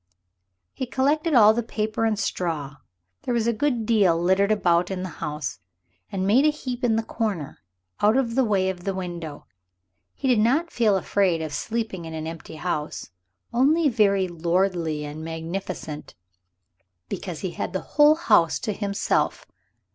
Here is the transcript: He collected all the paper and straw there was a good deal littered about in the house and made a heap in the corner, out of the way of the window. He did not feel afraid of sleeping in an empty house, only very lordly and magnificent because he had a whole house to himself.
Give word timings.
He 0.73 0.87
collected 0.87 1.35
all 1.35 1.53
the 1.53 1.61
paper 1.61 2.05
and 2.05 2.17
straw 2.17 2.77
there 3.21 3.35
was 3.35 3.45
a 3.45 3.53
good 3.53 3.85
deal 3.85 4.19
littered 4.19 4.51
about 4.51 4.89
in 4.89 5.03
the 5.03 5.09
house 5.21 5.59
and 6.11 6.25
made 6.25 6.43
a 6.43 6.49
heap 6.49 6.83
in 6.83 6.95
the 6.95 7.03
corner, 7.03 7.59
out 8.01 8.17
of 8.17 8.33
the 8.33 8.43
way 8.43 8.67
of 8.71 8.83
the 8.83 8.95
window. 8.95 9.45
He 10.15 10.27
did 10.27 10.39
not 10.39 10.71
feel 10.71 10.97
afraid 10.97 11.39
of 11.43 11.53
sleeping 11.53 12.05
in 12.05 12.15
an 12.15 12.25
empty 12.25 12.55
house, 12.55 13.11
only 13.53 13.89
very 13.89 14.27
lordly 14.27 15.05
and 15.05 15.23
magnificent 15.23 16.15
because 17.07 17.41
he 17.41 17.51
had 17.51 17.75
a 17.75 17.81
whole 17.81 18.15
house 18.15 18.57
to 18.61 18.73
himself. 18.73 19.45